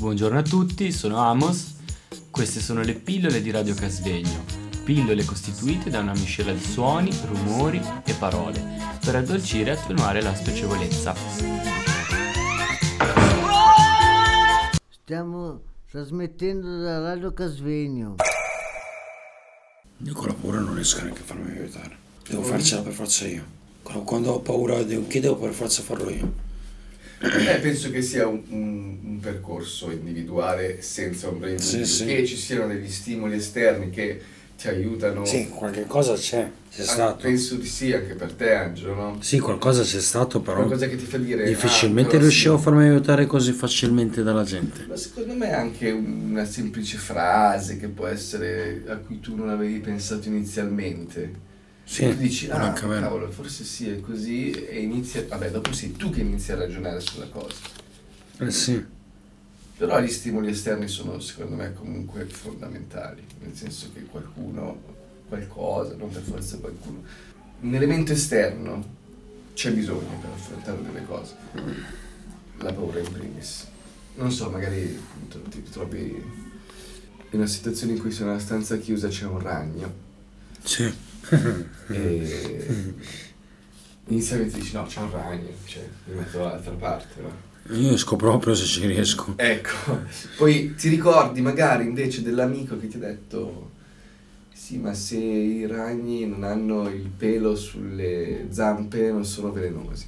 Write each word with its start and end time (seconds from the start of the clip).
Buongiorno 0.00 0.38
a 0.38 0.42
tutti, 0.42 0.92
sono 0.92 1.18
Amos. 1.18 1.74
Queste 2.30 2.60
sono 2.60 2.80
le 2.80 2.94
pillole 2.94 3.42
di 3.42 3.50
Radio 3.50 3.74
Casvegno. 3.74 4.46
Pillole 4.82 5.26
costituite 5.26 5.90
da 5.90 5.98
una 5.98 6.12
miscela 6.12 6.54
di 6.54 6.64
suoni, 6.64 7.10
rumori 7.26 7.78
e 8.06 8.14
parole 8.14 8.64
per 9.04 9.16
addolcire 9.16 9.72
e 9.72 9.74
attenuare 9.74 10.22
la 10.22 10.34
spiacevolezza. 10.34 11.14
Stiamo 15.02 15.60
trasmettendo 15.90 16.80
da 16.80 17.00
Radio 17.00 17.34
Casvegno. 17.34 18.14
Io 19.98 20.14
con 20.14 20.28
la 20.28 20.34
paura 20.34 20.60
non 20.60 20.76
riesco 20.76 21.02
neanche 21.02 21.20
a 21.20 21.24
farmi 21.24 21.50
aiutare. 21.50 21.94
Devo 22.26 22.42
farcela 22.42 22.80
per 22.80 22.94
forza 22.94 23.26
io. 23.26 23.44
Quando- 23.82 24.32
ho 24.32 24.40
paura 24.40 24.82
devo, 24.82 25.06
che 25.06 25.20
devo 25.20 25.36
per 25.36 25.52
forza 25.52 25.82
farlo 25.82 26.08
io. 26.08 26.48
Eh, 27.22 27.58
penso 27.60 27.90
che 27.90 28.00
sia 28.00 28.26
un, 28.26 28.42
un- 28.48 28.98
un 29.02 29.18
percorso 29.20 29.90
individuale 29.90 30.80
senza 30.80 31.28
ombra 31.28 31.50
di 31.50 31.58
Sì, 31.60 31.84
sì. 31.84 32.06
che 32.06 32.24
ci 32.26 32.36
siano 32.36 32.66
degli 32.66 32.88
stimoli 32.88 33.36
esterni 33.36 33.90
che 33.90 34.20
ti 34.56 34.68
aiutano. 34.68 35.24
Sì, 35.26 35.48
qualche 35.50 35.86
cosa 35.86 36.14
c'è, 36.14 36.50
c'è 36.70 36.82
Ah, 36.82 36.86
stato. 36.86 37.22
Penso 37.22 37.56
di 37.56 37.66
sì, 37.66 37.92
anche 37.92 38.14
per 38.14 38.32
te 38.32 38.54
Angelo, 38.54 38.94
no? 38.94 39.16
Sì, 39.20 39.38
qualcosa 39.38 39.82
c'è 39.82 40.00
stato, 40.00 40.40
però 40.40 40.56
Qualcosa 40.58 40.86
che 40.88 40.96
ti 40.96 41.04
fa 41.04 41.18
dire... 41.18 41.44
difficilmente 41.44 42.16
ah, 42.16 42.20
riuscivo 42.20 42.54
sì. 42.54 42.60
a 42.60 42.62
farmi 42.64 42.88
aiutare 42.88 43.26
così 43.26 43.52
facilmente 43.52 44.22
dalla 44.22 44.44
gente. 44.44 44.86
Ma 44.88 44.96
secondo 44.96 45.34
me 45.34 45.48
è 45.48 45.52
anche 45.54 45.90
una 45.90 46.44
semplice 46.46 46.96
frase 46.96 47.78
che 47.78 47.88
può 47.88 48.06
essere 48.06 48.82
a 48.88 48.96
cui 48.96 49.20
tu 49.20 49.34
non 49.36 49.50
avevi 49.50 49.78
pensato 49.80 50.28
inizialmente. 50.28 51.48
Sì, 51.90 52.08
tu 52.08 52.14
dici, 52.14 52.48
ah, 52.48 52.72
cavolo, 52.72 53.28
forse 53.32 53.64
sì, 53.64 53.90
è 53.90 54.00
così, 54.00 54.52
e 54.52 54.80
inizi, 54.80 55.26
vabbè, 55.26 55.50
dopo 55.50 55.72
sei 55.72 55.90
tu 55.90 56.08
che 56.10 56.20
inizi 56.20 56.52
a 56.52 56.54
ragionare 56.54 57.00
sulla 57.00 57.26
cosa. 57.26 57.52
Eh 58.38 58.50
sì, 58.52 58.80
Però 59.76 60.00
gli 60.00 60.08
stimoli 60.08 60.50
esterni 60.50 60.86
sono, 60.86 61.18
secondo 61.18 61.56
me, 61.56 61.72
comunque 61.72 62.26
fondamentali, 62.26 63.24
nel 63.40 63.56
senso 63.56 63.90
che 63.92 64.04
qualcuno, 64.04 64.80
qualcosa, 65.26 65.96
non 65.96 66.10
per 66.10 66.22
forza 66.22 66.58
qualcuno, 66.58 67.02
un 67.62 67.74
elemento 67.74 68.12
esterno 68.12 68.84
c'è 69.54 69.72
bisogno 69.72 70.16
per 70.20 70.30
affrontare 70.30 70.82
delle 70.84 71.04
cose. 71.04 71.34
La 72.58 72.72
paura 72.72 73.00
in 73.00 73.10
primis. 73.10 73.66
Non 74.14 74.30
so, 74.30 74.48
magari 74.48 74.96
appunto, 74.96 75.40
ti 75.50 75.60
trovi 75.68 76.04
in 77.30 77.38
una 77.38 77.46
situazione 77.46 77.94
in 77.94 77.98
cui 77.98 78.12
sei 78.12 78.26
in 78.26 78.28
una 78.28 78.38
stanza 78.38 78.78
chiusa 78.78 79.08
c'è 79.08 79.24
un 79.24 79.40
ragno 79.40 80.08
sì. 80.62 80.92
e 81.88 82.94
inizialmente 84.06 84.58
dici 84.58 84.74
no, 84.74 84.84
c'è 84.84 85.00
un 85.00 85.10
ragno, 85.10 85.48
cioè 85.66 85.88
mi 86.06 86.16
metto 86.16 86.38
dall'altra 86.38 86.72
parte, 86.72 87.20
no? 87.20 87.48
Io 87.76 87.92
esco 87.92 88.16
proprio 88.16 88.54
se 88.54 88.64
ci 88.64 88.86
riesco. 88.86 89.34
Ecco, 89.36 90.00
poi 90.36 90.74
ti 90.74 90.88
ricordi 90.88 91.40
magari 91.40 91.84
invece 91.84 92.22
dell'amico 92.22 92.78
che 92.78 92.88
ti 92.88 92.96
ha 92.96 93.00
detto 93.00 93.70
sì, 94.52 94.78
ma 94.78 94.94
se 94.94 95.16
i 95.16 95.66
ragni 95.66 96.26
non 96.26 96.44
hanno 96.44 96.88
il 96.88 97.08
pelo 97.08 97.56
sulle 97.56 98.46
zampe 98.50 99.10
non 99.10 99.24
sono 99.24 99.50
velenosi. 99.52 100.06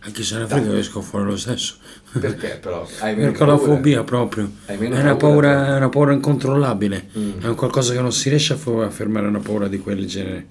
Anche 0.00 0.22
se 0.22 0.38
ne 0.38 0.46
frega 0.46 0.72
riesco 0.72 1.00
fuori 1.00 1.24
lo 1.26 1.36
stesso. 1.36 1.74
Perché 2.18 2.58
però? 2.62 2.86
Hai 3.00 3.16
meno 3.16 3.30
Perché 3.30 3.42
ho 3.42 3.46
la 3.46 3.56
paura? 3.56 3.74
fobia 3.74 4.04
proprio. 4.04 4.50
È 4.64 4.74
una 4.76 5.16
paura, 5.16 5.16
paura, 5.16 5.76
una 5.76 5.88
paura 5.88 6.12
incontrollabile. 6.12 7.08
Mm. 7.18 7.40
È 7.40 7.46
un 7.48 7.54
qualcosa 7.56 7.92
che 7.92 8.00
non 8.00 8.12
si 8.12 8.28
riesce 8.28 8.52
a 8.54 8.84
a 8.84 8.90
fermare 8.90 9.26
una 9.26 9.40
paura 9.40 9.66
di 9.68 9.78
quel 9.78 10.06
genere. 10.06 10.46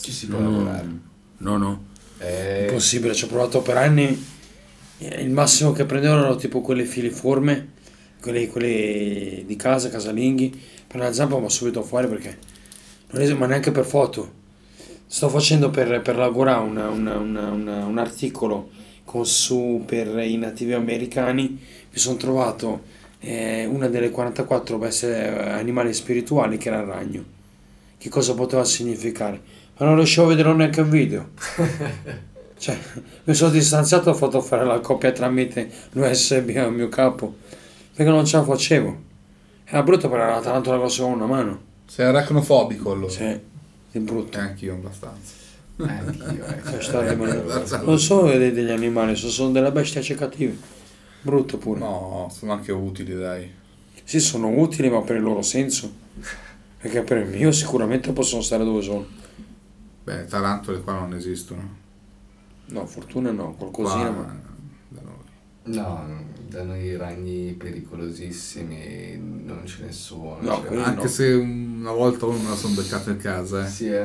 Ci 0.00 0.10
si 0.12 0.26
può 0.26 0.40
No, 0.40 0.50
lavorare. 0.50 0.88
no, 1.38 1.56
no. 1.56 1.84
Eh, 2.18 2.66
Impossibile, 2.66 3.14
ci 3.14 3.24
ho 3.24 3.28
provato 3.28 3.62
per 3.62 3.76
anni. 3.76 4.32
Il 4.98 5.30
massimo 5.30 5.72
che 5.72 5.84
prendevo 5.84 6.14
erano 6.18 6.36
tipo 6.36 6.60
quelle 6.60 6.84
filiforme, 6.84 7.68
quelle, 8.20 8.48
quelle 8.48 9.44
di 9.46 9.56
casa, 9.56 9.88
casalinghi. 9.88 10.60
Per 10.86 10.98
la 11.00 11.12
zampa 11.12 11.38
ma 11.38 11.48
subito 11.48 11.82
fuori 11.82 12.06
perché 12.08 12.38
non 13.10 13.20
riesco, 13.20 13.36
ma 13.36 13.46
neanche 13.46 13.70
per 13.70 13.84
foto. 13.84 14.42
Sto 15.06 15.28
facendo 15.28 15.70
per, 15.70 16.00
per 16.02 16.16
l'Agora 16.16 16.58
una- 16.58 16.88
una- 16.88 17.16
una- 17.18 17.84
un 17.84 17.98
articolo 17.98 18.70
con 19.04 19.26
su 19.26 19.82
per 19.86 20.08
i 20.18 20.36
nativi 20.36 20.72
americani. 20.72 21.48
Mi 21.48 21.98
sono 21.98 22.16
trovato 22.16 22.82
eh, 23.20 23.64
una 23.66 23.88
delle 23.88 24.10
44 24.10 24.76
bestie 24.78 25.08
eh, 25.26 25.50
animali 25.50 25.94
spirituali 25.94 26.58
che 26.58 26.68
era 26.68 26.80
il 26.80 26.86
ragno. 26.86 27.24
Che 27.96 28.08
cosa 28.10 28.34
poteva 28.34 28.64
significare? 28.64 29.40
Ma 29.78 29.86
non 29.86 29.96
riuscivo 29.96 30.26
a 30.26 30.28
vederlo 30.28 30.54
neanche 30.54 30.80
in 30.80 30.90
video. 30.90 31.30
Cioè, 32.56 32.78
mi 33.24 33.34
sono 33.34 33.50
distanziato 33.50 34.08
e 34.08 34.12
ho 34.12 34.14
fatto 34.14 34.40
fare 34.40 34.64
la 34.64 34.78
copia 34.80 35.12
tramite 35.12 35.68
l'USB 35.92 36.56
al 36.56 36.72
mio 36.72 36.88
capo 36.88 37.34
perché 37.94 38.10
non 38.10 38.24
ce 38.24 38.36
la 38.38 38.44
facevo. 38.44 38.96
Era 39.66 39.82
brutto 39.82 40.08
perché 40.08 40.24
era 40.24 40.34
una 40.34 40.42
tarantola 40.42 40.78
grossa 40.78 41.02
come 41.02 41.14
una 41.14 41.26
mano. 41.26 41.60
Sei 41.86 42.06
arachnofobico 42.06 42.92
allora. 42.92 43.12
Sì, 43.12 43.38
di 43.98 44.04
brutto. 44.04 44.38
Anch'io 44.38 44.74
abbastanza. 44.74 45.32
eh, 45.76 45.82
anch'io, 45.84 46.44
ecco. 46.44 46.70
Cioè, 46.70 46.82
sta 46.82 47.08
rimanendo- 47.08 47.84
Non 47.84 47.98
sono 47.98 48.28
degli 48.30 48.70
animali, 48.70 49.14
sono- 49.16 49.30
sono 49.32 49.50
delle 49.52 49.70
bestie 49.72 50.14
cattive. 50.14 50.56
Brutto 51.22 51.56
pure. 51.58 51.78
No, 51.80 52.28
sono 52.32 52.52
anche 52.52 52.72
utili, 52.72 53.14
dai. 53.14 53.50
Sì, 54.02 54.20
sono 54.20 54.48
utili, 54.48 54.90
ma 54.90 55.00
per 55.00 55.16
il 55.16 55.22
loro 55.22 55.42
senso. 55.42 55.90
Perché 56.78 57.02
per 57.02 57.18
il 57.18 57.28
mio 57.28 57.50
sicuramente 57.52 58.12
possono 58.12 58.42
stare 58.42 58.62
dove 58.64 58.82
sono. 58.82 59.06
Beh, 60.04 60.26
tarantole 60.26 60.80
qua 60.82 60.92
non 60.98 61.14
esistono. 61.14 61.76
No, 62.66 62.84
fortuna 62.86 63.30
no, 63.30 63.54
qualcosina, 63.54 64.10
Qua, 64.12 64.22
ma... 64.24 64.40
da 64.88 65.00
noi. 65.02 65.74
No, 65.76 65.82
da 65.82 66.33
noi 66.62 66.82
i 66.84 66.96
ragni 66.96 67.52
pericolosissimi 67.52 69.16
non 69.44 69.62
ce 69.66 69.84
ne 69.84 69.92
sono. 69.92 70.38
No, 70.40 70.64
cioè- 70.66 70.78
Anche 70.78 71.02
no. 71.02 71.08
se 71.08 71.32
una 71.32 71.92
volta 71.92 72.26
uno 72.26 72.38
me 72.38 72.48
la 72.50 72.54
sono 72.54 72.74
beccato 72.74 73.10
in 73.10 73.16
casa, 73.16 73.64
eh. 73.66 73.68
Sì, 73.68 73.88
eh. 73.88 74.02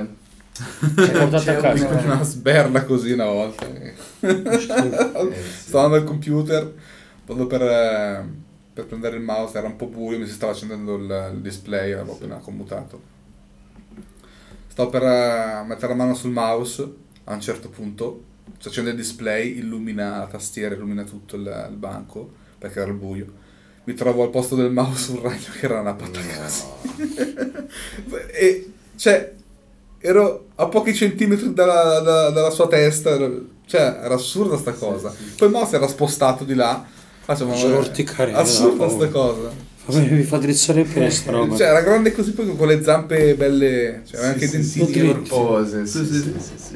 Hai 0.98 1.12
portato 1.12 1.50
a 1.52 1.56
casa? 1.56 1.88
Una 1.88 2.24
sberla 2.24 2.84
così 2.84 3.12
una 3.12 3.26
volta. 3.26 3.66
Eh, 3.68 3.94
sì. 4.20 4.68
Stavo 5.68 5.86
andando 5.86 5.96
al 5.96 6.04
computer, 6.04 6.74
vado 7.26 7.48
per, 7.48 7.62
eh, 7.62 8.26
per 8.74 8.86
prendere 8.86 9.16
il 9.18 9.24
mouse, 9.24 9.58
era 9.58 9.68
un 9.68 9.76
po' 9.76 9.88
buio, 9.88 10.18
mi 10.20 10.26
si 10.26 10.34
stava 10.34 10.52
accendendo 10.52 10.96
il, 10.96 11.32
il 11.34 11.40
display, 11.42 11.92
avevo 11.94 12.14
appena 12.14 12.36
commutato. 12.38 13.02
Stavo 14.68 14.90
per 14.90 15.04
eh, 15.04 15.64
mettere 15.66 15.88
la 15.90 15.96
mano 15.96 16.14
sul 16.14 16.32
mouse, 16.32 16.88
a 17.26 17.34
un 17.34 17.42
certo 17.42 17.70
punto 17.70 18.24
si 18.58 18.68
accende 18.68 18.90
il 18.92 18.96
display, 18.96 19.58
illumina 19.58 20.20
la 20.20 20.28
tastiera, 20.28 20.74
illumina 20.76 21.04
tutto 21.04 21.36
il, 21.36 21.68
il 21.70 21.76
banco, 21.78 22.30
perché 22.58 22.80
era 22.80 22.90
il 22.90 22.96
buio. 22.98 23.26
Mi 23.86 23.94
trovo 23.94 24.24
al 24.24 24.30
posto 24.30 24.56
del 24.56 24.72
mouse 24.72 25.12
un 25.12 25.22
ragno 25.22 25.38
che 25.60 25.66
era 25.66 25.80
una 25.80 25.94
patata 25.94 26.20
No. 26.20 28.18
e 28.34 28.72
cioè 28.96 29.34
ero 30.00 30.48
a 30.56 30.68
pochi 30.68 30.94
centimetri 30.94 31.54
dalla, 31.54 32.00
da- 32.00 32.30
dalla 32.30 32.50
sua 32.50 32.68
testa 32.68 33.18
cioè 33.66 33.82
era 34.04 34.14
assurda 34.14 34.58
sta 34.58 34.74
cosa 34.74 35.14
poi 35.38 35.48
il 35.48 35.54
mouse 35.54 35.76
era 35.76 35.88
spostato 35.88 36.44
di 36.44 36.54
là 36.54 36.86
facciamo 37.22 37.52
Faccio 37.54 37.70
l'orticaria, 37.70 38.36
assurda 38.38 38.90
sta 38.90 39.08
cosa 39.10 39.52
Mi 39.88 40.24
fa 40.24 40.38
drizzare 40.38 40.82
il 40.82 40.88
piede 40.88 41.10
sta 41.12 41.32
roba. 41.32 41.56
cioè 41.56 41.68
era 41.68 41.82
grande 41.82 42.12
così 42.12 42.32
poi 42.32 42.56
con 42.56 42.68
le 42.68 42.84
zampe 42.84 43.36
belle 43.36 44.02
cioè 44.06 44.18
aveva 44.20 44.34
anche 44.34 44.48
Sì, 44.48 44.64
sì, 44.64 44.80
dentini 44.92 45.26
sì, 45.86 45.86
sì, 45.86 46.06
sì, 46.06 46.14
sì, 46.14 46.34
sì, 46.40 46.54
sì. 46.58 46.76